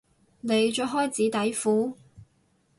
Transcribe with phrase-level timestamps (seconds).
[0.39, 1.93] 你着開紙底褲？